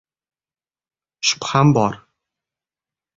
Shubham 1.27 1.75
bor! 1.75 2.01